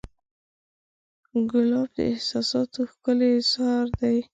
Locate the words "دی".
3.99-4.17